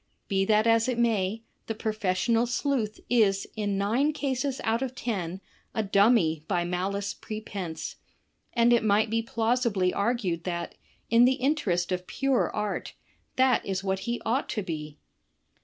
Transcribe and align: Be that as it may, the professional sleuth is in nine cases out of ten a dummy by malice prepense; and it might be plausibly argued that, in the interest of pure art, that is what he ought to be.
Be 0.27 0.45
that 0.45 0.65
as 0.65 0.87
it 0.87 0.97
may, 0.97 1.43
the 1.67 1.75
professional 1.75 2.47
sleuth 2.47 2.99
is 3.07 3.47
in 3.55 3.77
nine 3.77 4.13
cases 4.13 4.59
out 4.63 4.81
of 4.81 4.95
ten 4.95 5.41
a 5.75 5.83
dummy 5.83 6.43
by 6.47 6.63
malice 6.63 7.13
prepense; 7.13 7.97
and 8.53 8.73
it 8.73 8.83
might 8.83 9.11
be 9.11 9.21
plausibly 9.21 9.93
argued 9.93 10.43
that, 10.43 10.73
in 11.11 11.25
the 11.25 11.33
interest 11.33 11.91
of 11.91 12.07
pure 12.07 12.49
art, 12.49 12.93
that 13.35 13.63
is 13.63 13.83
what 13.83 13.99
he 14.09 14.19
ought 14.25 14.49
to 14.49 14.63
be. 14.63 14.97